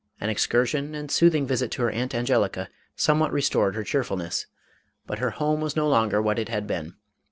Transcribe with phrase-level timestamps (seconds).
[0.19, 4.47] An excursion and soothing visit with her aunt Angelica somewhat restored her cheerfulness,
[5.05, 6.95] but her home was no longer what it had been.